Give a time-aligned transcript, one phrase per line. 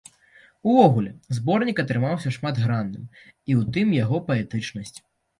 [0.69, 4.97] Увогуле, зборнік атрымаўся шматгранным, і ў тым яго паэтычнасць.